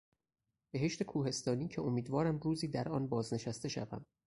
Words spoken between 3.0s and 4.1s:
بازنشسته شوم.